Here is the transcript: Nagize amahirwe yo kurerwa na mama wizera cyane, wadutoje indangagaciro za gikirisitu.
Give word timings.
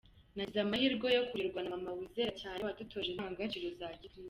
Nagize 0.35 0.59
amahirwe 0.61 1.07
yo 1.17 1.23
kurerwa 1.29 1.59
na 1.61 1.71
mama 1.73 1.91
wizera 1.97 2.31
cyane, 2.41 2.59
wadutoje 2.65 3.07
indangagaciro 3.09 3.67
za 3.79 3.87
gikirisitu. 3.91 4.19